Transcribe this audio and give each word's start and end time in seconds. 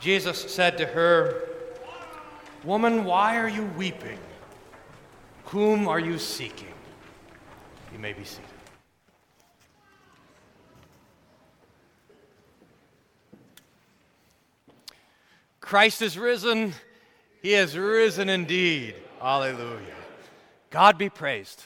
Jesus 0.00 0.40
said 0.52 0.78
to 0.78 0.86
her, 0.86 1.42
Woman, 2.64 3.04
why 3.04 3.38
are 3.38 3.48
you 3.48 3.64
weeping? 3.76 4.18
Whom 5.46 5.88
are 5.88 6.00
you 6.00 6.18
seeking? 6.18 6.74
You 7.92 7.98
may 7.98 8.12
be 8.12 8.24
seated. 8.24 8.44
Christ 15.60 16.02
is 16.02 16.18
risen. 16.18 16.74
He 17.42 17.52
has 17.52 17.76
risen 17.76 18.28
indeed. 18.28 18.94
Hallelujah. 19.20 19.80
God 20.70 20.98
be 20.98 21.08
praised 21.08 21.64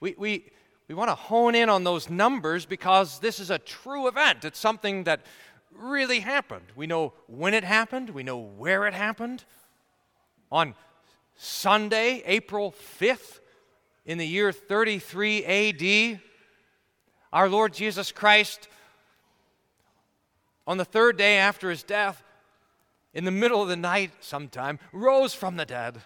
We, 0.00 0.16
we, 0.18 0.46
we 0.88 0.96
want 0.96 1.10
to 1.10 1.14
hone 1.14 1.54
in 1.54 1.68
on 1.68 1.84
those 1.84 2.10
numbers 2.10 2.66
because 2.66 3.20
this 3.20 3.38
is 3.38 3.50
a 3.50 3.58
true 3.58 4.08
event. 4.08 4.44
It's 4.44 4.58
something 4.58 5.04
that 5.04 5.20
really 5.72 6.18
happened. 6.18 6.64
We 6.74 6.88
know 6.88 7.12
when 7.28 7.54
it 7.54 7.62
happened, 7.62 8.10
we 8.10 8.24
know 8.24 8.38
where 8.38 8.84
it 8.88 8.94
happened. 8.94 9.44
On 10.50 10.74
Sunday, 11.36 12.24
April 12.26 12.74
5th, 12.98 13.38
in 14.06 14.18
the 14.18 14.26
year 14.26 14.50
33 14.50 15.44
AD, 15.44 16.20
our 17.32 17.48
Lord 17.48 17.72
Jesus 17.72 18.10
Christ, 18.10 18.66
on 20.66 20.78
the 20.78 20.84
third 20.84 21.16
day 21.16 21.36
after 21.36 21.70
his 21.70 21.82
death, 21.82 22.22
in 23.14 23.24
the 23.24 23.30
middle 23.30 23.62
of 23.62 23.68
the 23.68 23.76
night 23.76 24.10
sometime, 24.20 24.78
rose 24.92 25.32
from 25.32 25.56
the 25.56 25.64
dead, 25.64 26.02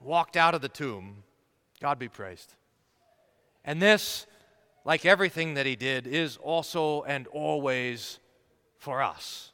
walked 0.00 0.36
out 0.36 0.54
of 0.54 0.60
the 0.60 0.68
tomb. 0.68 1.24
God 1.80 1.98
be 1.98 2.08
praised. 2.08 2.54
And 3.64 3.82
this, 3.82 4.26
like 4.84 5.04
everything 5.04 5.54
that 5.54 5.66
he 5.66 5.74
did, 5.74 6.06
is 6.06 6.36
also 6.36 7.02
and 7.02 7.26
always 7.28 8.20
for 8.78 9.02
us. 9.02 9.52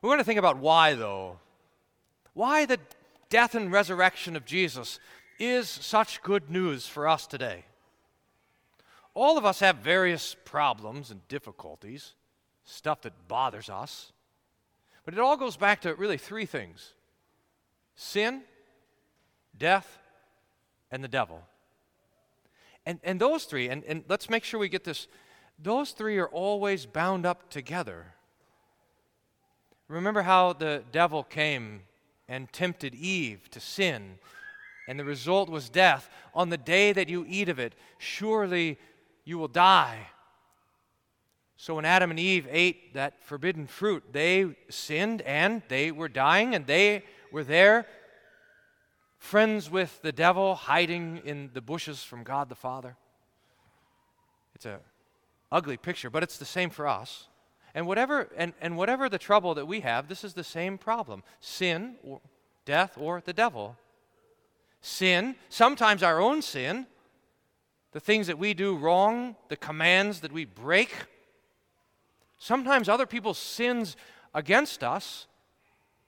We're 0.00 0.10
going 0.10 0.18
to 0.18 0.24
think 0.24 0.38
about 0.38 0.58
why, 0.58 0.94
though. 0.94 1.38
Why 2.34 2.64
the 2.64 2.78
death 3.28 3.54
and 3.54 3.72
resurrection 3.72 4.36
of 4.36 4.44
Jesus 4.44 5.00
is 5.38 5.68
such 5.68 6.22
good 6.22 6.50
news 6.50 6.86
for 6.86 7.08
us 7.08 7.26
today. 7.26 7.64
All 9.14 9.36
of 9.36 9.44
us 9.44 9.60
have 9.60 9.76
various 9.76 10.36
problems 10.44 11.10
and 11.10 11.26
difficulties, 11.28 12.14
stuff 12.64 13.02
that 13.02 13.28
bothers 13.28 13.68
us. 13.68 14.12
But 15.04 15.14
it 15.14 15.20
all 15.20 15.36
goes 15.36 15.56
back 15.56 15.80
to 15.82 15.94
really 15.94 16.18
three 16.18 16.46
things 16.46 16.94
sin, 17.94 18.42
death, 19.56 19.98
and 20.90 21.02
the 21.02 21.08
devil. 21.08 21.42
And, 22.84 22.98
and 23.04 23.20
those 23.20 23.44
three, 23.44 23.68
and, 23.68 23.84
and 23.84 24.04
let's 24.08 24.28
make 24.28 24.44
sure 24.44 24.58
we 24.58 24.68
get 24.68 24.84
this, 24.84 25.06
those 25.58 25.92
three 25.92 26.18
are 26.18 26.28
always 26.28 26.86
bound 26.86 27.26
up 27.26 27.48
together. 27.50 28.06
Remember 29.88 30.22
how 30.22 30.52
the 30.52 30.82
devil 30.90 31.22
came 31.22 31.82
and 32.28 32.52
tempted 32.52 32.94
Eve 32.94 33.50
to 33.50 33.60
sin, 33.60 34.18
and 34.88 34.98
the 34.98 35.04
result 35.04 35.48
was 35.48 35.68
death. 35.68 36.08
On 36.34 36.48
the 36.48 36.56
day 36.56 36.92
that 36.92 37.08
you 37.08 37.24
eat 37.28 37.48
of 37.48 37.58
it, 37.58 37.74
surely 37.98 38.78
you 39.24 39.38
will 39.38 39.48
die. 39.48 40.08
So 41.62 41.76
when 41.76 41.84
Adam 41.84 42.10
and 42.10 42.18
Eve 42.18 42.48
ate 42.50 42.94
that 42.94 43.22
forbidden 43.22 43.68
fruit, 43.68 44.02
they 44.10 44.56
sinned 44.68 45.22
and 45.22 45.62
they 45.68 45.92
were 45.92 46.08
dying, 46.08 46.56
and 46.56 46.66
they 46.66 47.04
were 47.30 47.44
there, 47.44 47.86
friends 49.16 49.70
with 49.70 50.02
the 50.02 50.10
devil, 50.10 50.56
hiding 50.56 51.22
in 51.24 51.50
the 51.54 51.60
bushes 51.60 52.02
from 52.02 52.24
God 52.24 52.48
the 52.48 52.56
Father. 52.56 52.96
It's 54.56 54.66
a 54.66 54.80
ugly 55.52 55.76
picture, 55.76 56.10
but 56.10 56.24
it's 56.24 56.36
the 56.36 56.44
same 56.44 56.68
for 56.68 56.88
us. 56.88 57.28
And 57.76 57.86
whatever, 57.86 58.28
and, 58.36 58.54
and 58.60 58.76
whatever 58.76 59.08
the 59.08 59.16
trouble 59.16 59.54
that 59.54 59.68
we 59.68 59.82
have, 59.82 60.08
this 60.08 60.24
is 60.24 60.34
the 60.34 60.42
same 60.42 60.78
problem 60.78 61.22
sin, 61.40 61.94
or 62.02 62.20
death, 62.64 62.98
or 62.98 63.22
the 63.24 63.32
devil. 63.32 63.76
Sin, 64.80 65.36
sometimes 65.48 66.02
our 66.02 66.20
own 66.20 66.42
sin, 66.42 66.88
the 67.92 68.00
things 68.00 68.26
that 68.26 68.36
we 68.40 68.52
do 68.52 68.76
wrong, 68.76 69.36
the 69.48 69.56
commands 69.56 70.22
that 70.22 70.32
we 70.32 70.44
break. 70.44 70.90
Sometimes 72.42 72.88
other 72.88 73.06
people's 73.06 73.38
sins 73.38 73.96
against 74.34 74.82
us, 74.82 75.28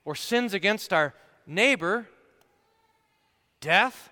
or 0.04 0.16
sins 0.16 0.52
against 0.52 0.92
our 0.92 1.14
neighbor, 1.46 2.08
death. 3.60 4.10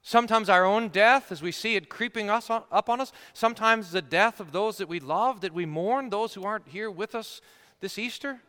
Sometimes 0.00 0.48
our 0.48 0.64
own 0.64 0.88
death 0.88 1.30
as 1.30 1.42
we 1.42 1.52
see 1.52 1.76
it 1.76 1.90
creeping 1.90 2.30
us 2.30 2.48
on, 2.48 2.62
up 2.72 2.88
on 2.88 2.98
us. 2.98 3.12
Sometimes 3.34 3.90
the 3.90 4.00
death 4.00 4.40
of 4.40 4.52
those 4.52 4.78
that 4.78 4.88
we 4.88 5.00
love, 5.00 5.42
that 5.42 5.52
we 5.52 5.66
mourn, 5.66 6.08
those 6.08 6.32
who 6.32 6.44
aren't 6.44 6.68
here 6.68 6.90
with 6.90 7.14
us 7.14 7.42
this 7.80 7.98
Easter. 7.98 8.40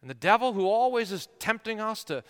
And 0.00 0.10
the 0.10 0.14
devil 0.14 0.52
who 0.52 0.66
always 0.66 1.12
is 1.12 1.28
tempting 1.38 1.80
us 1.80 2.02
to, 2.04 2.24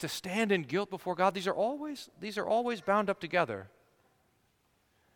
to 0.00 0.06
stand 0.06 0.52
in 0.52 0.64
guilt 0.64 0.90
before 0.90 1.14
God, 1.14 1.32
these 1.32 1.46
are 1.46 1.54
always, 1.54 2.10
these 2.20 2.36
are 2.36 2.46
always 2.46 2.82
bound 2.82 3.08
up 3.08 3.20
together. 3.20 3.68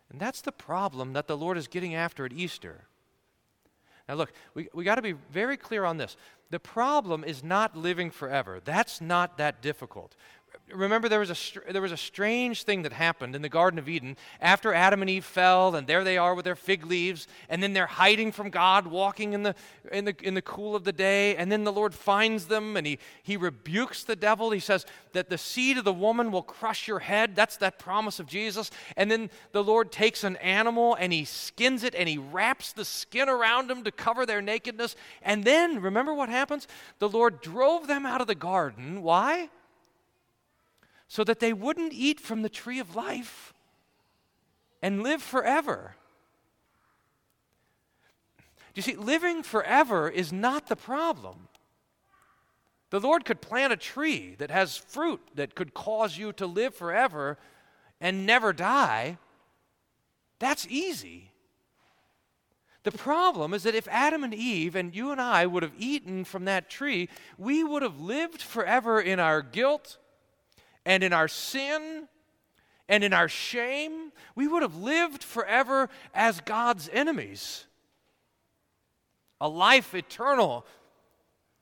And 0.08 0.18
that's 0.18 0.40
the 0.40 0.50
problem 0.50 1.12
that 1.12 1.26
the 1.26 1.36
Lord 1.36 1.58
is 1.58 1.68
getting 1.68 1.94
after 1.94 2.24
at 2.24 2.32
Easter. 2.32 2.86
Now, 4.12 4.18
look, 4.18 4.34
we, 4.52 4.68
we 4.74 4.84
got 4.84 4.96
to 4.96 5.02
be 5.02 5.14
very 5.30 5.56
clear 5.56 5.86
on 5.86 5.96
this. 5.96 6.18
The 6.50 6.60
problem 6.60 7.24
is 7.24 7.42
not 7.42 7.74
living 7.74 8.10
forever. 8.10 8.60
That's 8.62 9.00
not 9.00 9.38
that 9.38 9.62
difficult 9.62 10.14
remember 10.72 11.08
there 11.08 11.20
was, 11.20 11.30
a, 11.30 11.72
there 11.72 11.82
was 11.82 11.92
a 11.92 11.96
strange 11.96 12.64
thing 12.64 12.82
that 12.82 12.92
happened 12.92 13.36
in 13.36 13.42
the 13.42 13.48
Garden 13.48 13.78
of 13.78 13.88
Eden 13.88 14.16
after 14.40 14.72
Adam 14.72 15.02
and 15.02 15.10
Eve 15.10 15.24
fell, 15.24 15.74
and 15.74 15.86
there 15.86 16.04
they 16.04 16.18
are 16.18 16.34
with 16.34 16.44
their 16.44 16.56
fig 16.56 16.86
leaves, 16.86 17.28
and 17.48 17.62
then 17.62 17.72
they're 17.72 17.86
hiding 17.86 18.32
from 18.32 18.50
God, 18.50 18.86
walking 18.86 19.32
in 19.32 19.42
the, 19.42 19.54
in 19.90 20.04
the, 20.04 20.14
in 20.22 20.34
the 20.34 20.42
cool 20.42 20.74
of 20.74 20.84
the 20.84 20.92
day, 20.92 21.36
and 21.36 21.50
then 21.50 21.64
the 21.64 21.72
Lord 21.72 21.94
finds 21.94 22.46
them 22.46 22.76
and 22.76 22.86
he, 22.86 22.98
he 23.22 23.36
rebukes 23.36 24.04
the 24.04 24.16
devil. 24.16 24.50
He 24.50 24.60
says 24.60 24.86
that 25.12 25.28
the 25.28 25.38
seed 25.38 25.78
of 25.78 25.84
the 25.84 25.92
woman 25.92 26.32
will 26.32 26.42
crush 26.42 26.88
your 26.88 27.00
head. 27.00 27.34
That's 27.36 27.56
that 27.58 27.78
promise 27.78 28.18
of 28.18 28.26
Jesus. 28.26 28.70
And 28.96 29.10
then 29.10 29.30
the 29.52 29.64
Lord 29.64 29.92
takes 29.92 30.24
an 30.24 30.36
animal 30.36 30.94
and 30.94 31.12
he 31.12 31.24
skins 31.24 31.84
it 31.84 31.94
and 31.94 32.08
he 32.08 32.18
wraps 32.18 32.72
the 32.72 32.84
skin 32.84 33.28
around 33.28 33.68
them 33.68 33.84
to 33.84 33.92
cover 33.92 34.26
their 34.26 34.42
nakedness. 34.42 34.96
And 35.22 35.44
then, 35.44 35.80
remember 35.80 36.14
what 36.14 36.28
happens? 36.28 36.66
The 36.98 37.08
Lord 37.08 37.40
drove 37.40 37.86
them 37.86 38.06
out 38.06 38.20
of 38.20 38.26
the 38.26 38.34
garden. 38.34 39.02
Why? 39.02 39.48
So 41.12 41.22
that 41.24 41.40
they 41.40 41.52
wouldn't 41.52 41.92
eat 41.92 42.18
from 42.18 42.40
the 42.40 42.48
tree 42.48 42.78
of 42.78 42.96
life 42.96 43.52
and 44.80 45.02
live 45.02 45.22
forever. 45.22 45.94
Do 48.72 48.78
you 48.78 48.82
see, 48.82 48.96
living 48.96 49.42
forever 49.42 50.08
is 50.08 50.32
not 50.32 50.68
the 50.68 50.74
problem. 50.74 51.48
The 52.88 52.98
Lord 52.98 53.26
could 53.26 53.42
plant 53.42 53.74
a 53.74 53.76
tree 53.76 54.36
that 54.38 54.50
has 54.50 54.78
fruit 54.78 55.20
that 55.34 55.54
could 55.54 55.74
cause 55.74 56.16
you 56.16 56.32
to 56.32 56.46
live 56.46 56.74
forever 56.74 57.36
and 58.00 58.24
never 58.24 58.54
die. 58.54 59.18
That's 60.38 60.66
easy. 60.70 61.32
The 62.84 62.90
problem 62.90 63.52
is 63.52 63.64
that 63.64 63.74
if 63.74 63.86
Adam 63.88 64.24
and 64.24 64.32
Eve 64.32 64.74
and 64.74 64.96
you 64.96 65.12
and 65.12 65.20
I 65.20 65.44
would 65.44 65.62
have 65.62 65.74
eaten 65.78 66.24
from 66.24 66.46
that 66.46 66.70
tree, 66.70 67.10
we 67.36 67.62
would 67.62 67.82
have 67.82 68.00
lived 68.00 68.40
forever 68.40 68.98
in 68.98 69.20
our 69.20 69.42
guilt 69.42 69.98
and 70.84 71.02
in 71.02 71.12
our 71.12 71.28
sin 71.28 72.08
and 72.88 73.04
in 73.04 73.12
our 73.12 73.28
shame, 73.28 74.12
we 74.34 74.48
would 74.48 74.62
have 74.62 74.76
lived 74.76 75.22
forever 75.22 75.88
as 76.14 76.40
God's 76.40 76.88
enemies. 76.92 77.66
A 79.40 79.48
life 79.48 79.94
eternal, 79.94 80.66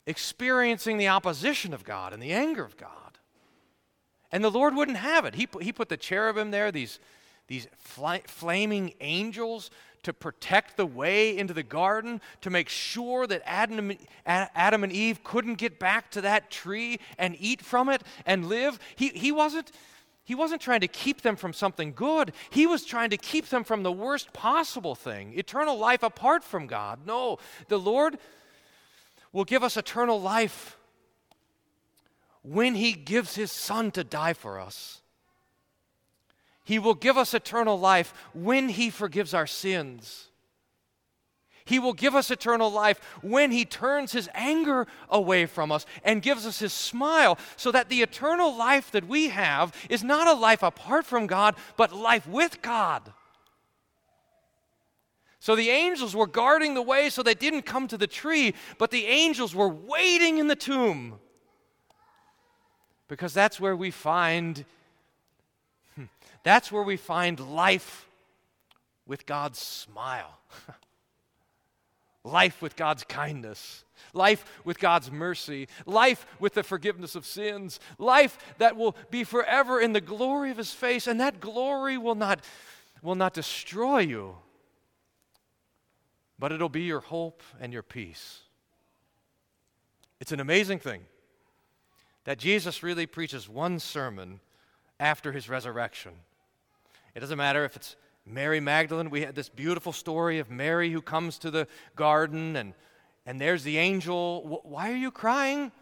experiencing 0.06 0.98
the 0.98 1.08
opposition 1.08 1.72
of 1.72 1.84
God 1.84 2.12
and 2.12 2.22
the 2.22 2.32
anger 2.32 2.64
of 2.64 2.76
God. 2.76 3.18
And 4.32 4.42
the 4.44 4.50
Lord 4.50 4.74
wouldn't 4.74 4.98
have 4.98 5.24
it. 5.24 5.34
He 5.34 5.46
put, 5.46 5.62
he 5.62 5.72
put 5.72 5.88
the 5.88 5.96
cherubim 5.96 6.50
there, 6.50 6.70
these, 6.70 6.98
these 7.48 7.68
fl- 7.76 8.26
flaming 8.26 8.94
angels 9.00 9.70
to 10.02 10.12
protect 10.12 10.76
the 10.76 10.86
way 10.86 11.36
into 11.36 11.54
the 11.54 11.62
garden, 11.62 12.20
to 12.40 12.50
make 12.50 12.68
sure 12.68 13.26
that 13.26 13.42
Adam, 13.46 13.96
and 14.26 14.92
Eve 14.92 15.22
couldn't 15.22 15.54
get 15.54 15.78
back 15.78 16.10
to 16.12 16.20
that 16.22 16.50
tree 16.50 16.98
and 17.18 17.36
eat 17.38 17.62
from 17.62 17.88
it 17.88 18.02
and 18.26 18.48
live. 18.48 18.78
He, 18.96 19.08
he, 19.08 19.32
wasn't, 19.32 19.70
he 20.24 20.34
wasn't 20.34 20.62
trying 20.62 20.80
to 20.80 20.88
keep 20.88 21.22
them 21.22 21.36
from 21.36 21.52
something 21.52 21.92
good, 21.92 22.32
he 22.50 22.66
was 22.66 22.84
trying 22.84 23.10
to 23.10 23.16
keep 23.16 23.48
them 23.48 23.64
from 23.64 23.82
the 23.82 23.92
worst 23.92 24.32
possible 24.32 24.94
thing 24.94 25.32
eternal 25.36 25.78
life 25.78 26.02
apart 26.02 26.44
from 26.44 26.66
God. 26.66 27.00
No, 27.06 27.38
the 27.68 27.78
Lord 27.78 28.18
will 29.32 29.44
give 29.44 29.62
us 29.62 29.76
eternal 29.76 30.20
life 30.20 30.76
when 32.42 32.74
he 32.74 32.92
gives 32.92 33.34
his 33.34 33.52
son 33.52 33.90
to 33.92 34.02
die 34.02 34.32
for 34.32 34.58
us. 34.58 35.02
He 36.70 36.78
will 36.78 36.94
give 36.94 37.18
us 37.18 37.34
eternal 37.34 37.76
life 37.76 38.14
when 38.32 38.68
He 38.68 38.90
forgives 38.90 39.34
our 39.34 39.48
sins. 39.48 40.28
He 41.64 41.80
will 41.80 41.94
give 41.94 42.14
us 42.14 42.30
eternal 42.30 42.70
life 42.70 43.00
when 43.22 43.50
He 43.50 43.64
turns 43.64 44.12
His 44.12 44.28
anger 44.34 44.86
away 45.08 45.46
from 45.46 45.72
us 45.72 45.84
and 46.04 46.22
gives 46.22 46.46
us 46.46 46.60
His 46.60 46.72
smile, 46.72 47.38
so 47.56 47.72
that 47.72 47.88
the 47.88 48.02
eternal 48.02 48.56
life 48.56 48.92
that 48.92 49.08
we 49.08 49.30
have 49.30 49.74
is 49.90 50.04
not 50.04 50.28
a 50.28 50.32
life 50.32 50.62
apart 50.62 51.04
from 51.04 51.26
God, 51.26 51.56
but 51.76 51.92
life 51.92 52.28
with 52.28 52.62
God. 52.62 53.12
So 55.40 55.56
the 55.56 55.70
angels 55.70 56.14
were 56.14 56.28
guarding 56.28 56.74
the 56.74 56.82
way 56.82 57.10
so 57.10 57.24
they 57.24 57.34
didn't 57.34 57.62
come 57.62 57.88
to 57.88 57.98
the 57.98 58.06
tree, 58.06 58.54
but 58.78 58.92
the 58.92 59.06
angels 59.06 59.56
were 59.56 59.68
waiting 59.68 60.38
in 60.38 60.46
the 60.46 60.54
tomb. 60.54 61.18
Because 63.08 63.34
that's 63.34 63.58
where 63.58 63.74
we 63.74 63.90
find 63.90 64.64
that's 66.42 66.70
where 66.72 66.82
we 66.82 66.96
find 66.96 67.40
life 67.40 68.06
with 69.06 69.26
God's 69.26 69.58
smile. 69.58 70.38
life 72.24 72.60
with 72.60 72.76
God's 72.76 73.02
kindness, 73.04 73.82
life 74.12 74.44
with 74.64 74.78
God's 74.78 75.10
mercy, 75.10 75.68
life 75.86 76.26
with 76.38 76.52
the 76.52 76.62
forgiveness 76.62 77.14
of 77.14 77.24
sins, 77.24 77.80
life 77.98 78.36
that 78.58 78.76
will 78.76 78.94
be 79.10 79.24
forever 79.24 79.80
in 79.80 79.94
the 79.94 80.02
glory 80.02 80.50
of 80.50 80.58
his 80.58 80.72
face 80.72 81.06
and 81.06 81.18
that 81.20 81.40
glory 81.40 81.96
will 81.96 82.14
not 82.14 82.44
will 83.02 83.14
not 83.14 83.32
destroy 83.32 84.00
you 84.00 84.36
but 86.40 86.52
it'll 86.52 86.70
be 86.70 86.82
your 86.82 87.00
hope 87.00 87.42
and 87.60 87.72
your 87.72 87.82
peace. 87.82 88.40
It's 90.18 90.32
an 90.32 90.40
amazing 90.40 90.78
thing 90.78 91.02
that 92.24 92.38
Jesus 92.38 92.82
really 92.82 93.06
preaches 93.06 93.48
one 93.48 93.78
sermon 93.78 94.40
after 94.98 95.32
his 95.32 95.48
resurrection. 95.48 96.12
It 97.14 97.20
doesn't 97.20 97.38
matter 97.38 97.64
if 97.64 97.76
it's 97.76 97.96
Mary 98.24 98.60
Magdalene. 98.60 99.10
We 99.10 99.22
had 99.22 99.34
this 99.34 99.48
beautiful 99.48 99.92
story 99.92 100.38
of 100.38 100.50
Mary 100.50 100.90
who 100.90 101.02
comes 101.02 101.38
to 101.38 101.50
the 101.50 101.66
garden, 101.96 102.56
and, 102.56 102.74
and 103.26 103.40
there's 103.40 103.64
the 103.64 103.78
angel. 103.78 104.60
Why 104.64 104.92
are 104.92 104.96
you 104.96 105.10
crying? 105.10 105.72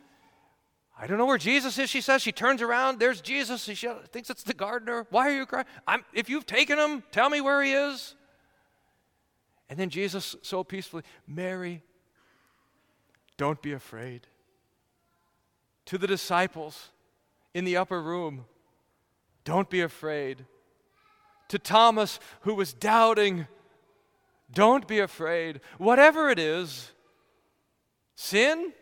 I 1.01 1.07
don't 1.07 1.19
know 1.19 1.27
where 1.27 1.39
Jesus 1.39 1.79
is, 1.79 1.89
she 1.91 2.01
says. 2.01 2.23
She 2.23 2.33
turns 2.33 2.61
around. 2.61 2.99
There's 2.99 3.21
Jesus. 3.21 3.63
She 3.63 3.89
thinks 4.11 4.31
it's 4.31 4.43
the 4.43 4.55
gardener. 4.55 5.07
Why 5.11 5.29
are 5.29 5.37
you 5.37 5.47
crying? 5.47 5.67
I'm, 5.87 6.05
if 6.13 6.29
you've 6.29 6.47
taken 6.47 6.79
him, 6.79 7.05
tell 7.13 7.31
me 7.31 7.41
where 7.41 7.63
he 7.63 7.73
is. 7.73 8.17
And 9.69 9.79
then 9.79 9.91
Jesus 9.91 10.35
so 10.43 10.65
peacefully, 10.65 11.03
Mary, 11.27 11.83
don't 13.37 13.61
be 13.63 13.73
afraid. 13.73 14.27
To 15.87 15.99
the 15.99 16.07
disciples 16.07 16.91
in 17.55 17.65
the 17.65 17.77
upper 17.77 18.03
room, 18.03 18.47
don't 19.45 19.71
be 19.71 19.83
afraid. 19.83 20.45
To 21.49 21.59
Thomas, 21.59 22.21
who 22.43 22.55
was 22.55 22.73
doubting, 22.73 23.47
don't 24.53 24.87
be 24.87 24.99
afraid. 24.99 25.61
Whatever 25.79 26.31
it 26.31 26.39
is, 26.39 26.93
sin, 28.17 28.73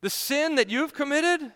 the 0.00 0.10
sin 0.10 0.54
that 0.54 0.70
you've 0.70 0.94
committed, 0.94 1.52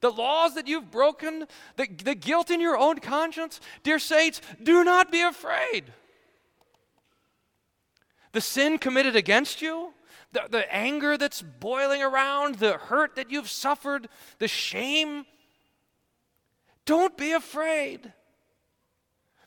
the 0.00 0.10
laws 0.10 0.54
that 0.54 0.66
you've 0.66 0.90
broken, 0.90 1.46
the, 1.76 1.86
the 2.04 2.14
guilt 2.14 2.50
in 2.50 2.60
your 2.60 2.76
own 2.76 2.98
conscience, 2.98 3.60
dear 3.82 3.98
saints, 3.98 4.40
do 4.62 4.82
not 4.82 5.12
be 5.12 5.20
afraid. 5.20 5.92
The 8.32 8.40
sin 8.40 8.78
committed 8.78 9.16
against 9.16 9.60
you, 9.60 9.92
the, 10.32 10.42
the 10.48 10.74
anger 10.74 11.18
that's 11.18 11.42
boiling 11.42 12.02
around, 12.02 12.56
the 12.56 12.74
hurt 12.74 13.16
that 13.16 13.30
you've 13.30 13.50
suffered, 13.50 14.08
the 14.38 14.48
shame, 14.48 15.26
don't 16.90 17.16
be 17.16 17.30
afraid. 17.30 18.12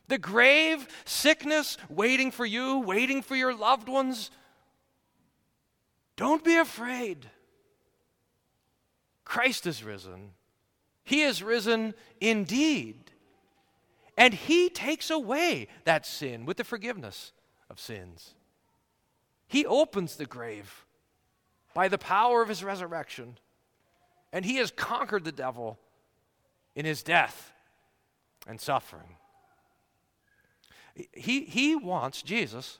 The 0.07 0.17
grave, 0.17 0.87
sickness 1.03 1.75
waiting 1.89 2.31
for 2.31 2.45
you, 2.45 2.79
waiting 2.79 3.21
for 3.21 3.35
your 3.35 3.53
loved 3.53 3.89
ones, 3.89 4.31
don't 6.15 6.41
be 6.41 6.55
afraid. 6.55 7.29
Christ 9.25 9.67
is 9.67 9.83
risen. 9.83 10.29
He 11.03 11.23
is 11.23 11.43
risen 11.43 11.95
indeed. 12.21 13.11
And 14.17 14.33
He 14.33 14.69
takes 14.69 15.09
away 15.09 15.67
that 15.83 16.05
sin 16.05 16.45
with 16.45 16.55
the 16.55 16.63
forgiveness 16.63 17.33
of 17.69 17.77
sins. 17.77 18.35
He 19.49 19.65
opens 19.65 20.15
the 20.15 20.25
grave 20.25 20.85
by 21.73 21.89
the 21.89 21.97
power 21.97 22.41
of 22.41 22.47
His 22.47 22.63
resurrection. 22.63 23.37
And 24.31 24.45
He 24.45 24.55
has 24.55 24.71
conquered 24.71 25.25
the 25.25 25.33
devil 25.33 25.77
in 26.75 26.85
His 26.85 27.03
death 27.03 27.51
and 28.47 28.59
suffering. 28.59 29.17
He, 31.11 31.45
he 31.45 31.75
wants, 31.75 32.21
Jesus, 32.21 32.79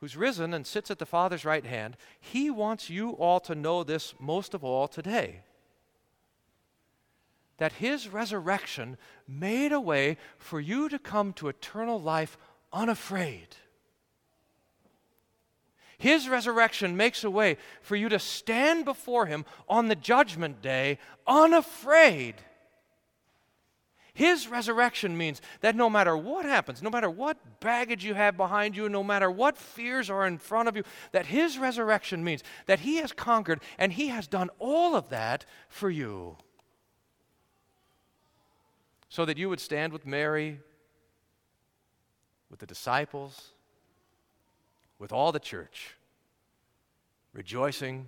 who's 0.00 0.16
risen 0.16 0.54
and 0.54 0.66
sits 0.66 0.90
at 0.90 0.98
the 0.98 1.06
Father's 1.06 1.44
right 1.44 1.66
hand, 1.66 1.96
He 2.18 2.50
wants 2.50 2.88
you 2.88 3.10
all 3.12 3.40
to 3.40 3.54
know 3.54 3.84
this 3.84 4.14
most 4.18 4.54
of 4.54 4.64
all 4.64 4.88
today 4.88 5.42
that 7.62 7.74
his 7.74 8.08
resurrection 8.08 8.96
made 9.28 9.70
a 9.70 9.78
way 9.78 10.16
for 10.36 10.58
you 10.58 10.88
to 10.88 10.98
come 10.98 11.32
to 11.32 11.46
eternal 11.46 12.00
life 12.00 12.36
unafraid. 12.72 13.54
His 16.02 16.28
resurrection 16.28 16.96
makes 16.96 17.22
a 17.22 17.30
way 17.30 17.58
for 17.80 17.94
you 17.94 18.08
to 18.08 18.18
stand 18.18 18.84
before 18.84 19.26
him 19.26 19.44
on 19.68 19.86
the 19.86 19.94
judgment 19.94 20.60
day 20.60 20.98
unafraid. 21.28 22.34
His 24.12 24.48
resurrection 24.48 25.16
means 25.16 25.40
that 25.60 25.76
no 25.76 25.88
matter 25.88 26.16
what 26.16 26.44
happens, 26.44 26.82
no 26.82 26.90
matter 26.90 27.08
what 27.08 27.60
baggage 27.60 28.04
you 28.04 28.14
have 28.14 28.36
behind 28.36 28.76
you, 28.76 28.88
no 28.88 29.04
matter 29.04 29.30
what 29.30 29.56
fears 29.56 30.10
are 30.10 30.26
in 30.26 30.38
front 30.38 30.68
of 30.68 30.74
you, 30.74 30.82
that 31.12 31.26
His 31.26 31.56
resurrection 31.56 32.24
means 32.24 32.42
that 32.66 32.80
He 32.80 32.96
has 32.96 33.12
conquered 33.12 33.60
and 33.78 33.92
He 33.92 34.08
has 34.08 34.26
done 34.26 34.50
all 34.58 34.96
of 34.96 35.08
that 35.10 35.46
for 35.68 35.88
you 35.88 36.36
so 39.08 39.24
that 39.24 39.38
you 39.38 39.48
would 39.48 39.60
stand 39.60 39.92
with 39.92 40.04
Mary, 40.04 40.58
with 42.50 42.58
the 42.58 42.66
disciples, 42.66 43.52
with 45.02 45.10
all 45.10 45.32
the 45.32 45.40
church, 45.40 45.96
rejoicing 47.32 48.06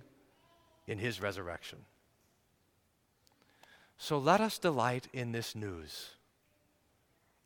in 0.87 0.97
his 0.97 1.21
resurrection. 1.21 1.79
So 3.97 4.17
let 4.17 4.39
us 4.39 4.57
delight 4.57 5.09
in 5.11 5.33
this 5.33 5.55
news, 5.55 6.11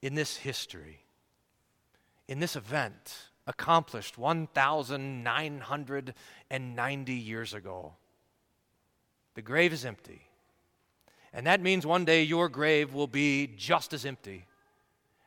in 0.03 0.13
this 0.13 0.37
history, 0.37 0.99
in 2.27 2.37
this 2.37 2.55
event 2.55 3.15
accomplished 3.47 4.19
1,990 4.19 7.13
years 7.13 7.55
ago. 7.55 7.93
The 9.33 9.41
grave 9.41 9.73
is 9.73 9.83
empty. 9.83 10.29
And 11.33 11.47
that 11.47 11.59
means 11.59 11.87
one 11.87 12.05
day 12.05 12.21
your 12.21 12.49
grave 12.49 12.93
will 12.93 13.07
be 13.07 13.47
just 13.57 13.93
as 13.93 14.05
empty. 14.05 14.45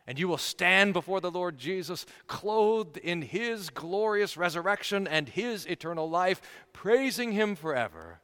And 0.07 0.19
you 0.19 0.27
will 0.27 0.39
stand 0.39 0.93
before 0.93 1.21
the 1.21 1.31
Lord 1.31 1.59
Jesus, 1.59 2.07
clothed 2.27 2.97
in 2.97 3.23
his 3.23 3.71
glorious 3.71 4.37
resurrection 4.37 5.07
and 5.07 5.29
his 5.29 5.65
eternal 5.67 6.11
life, 6.11 6.43
praising 6.73 7.33
him 7.33 7.55
forever. 7.55 8.21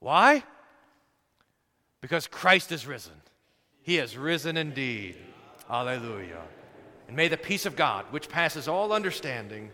Why? 0.00 0.44
Because 2.00 2.26
Christ 2.26 2.72
is 2.72 2.86
risen. 2.86 3.20
He 3.82 3.96
has 3.96 4.16
risen 4.16 4.56
indeed. 4.56 5.16
Hallelujah. 5.68 6.42
And 7.08 7.16
may 7.16 7.28
the 7.28 7.36
peace 7.36 7.66
of 7.66 7.76
God, 7.76 8.06
which 8.10 8.28
passes 8.28 8.68
all 8.68 8.92
understanding, 8.92 9.70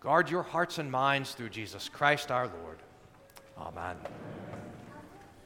guard 0.00 0.30
your 0.30 0.42
hearts 0.42 0.78
and 0.78 0.90
minds 0.90 1.32
through 1.32 1.50
Jesus 1.50 1.88
Christ 1.88 2.30
our 2.30 2.46
Lord. 2.46 2.78
Amen. 3.58 3.96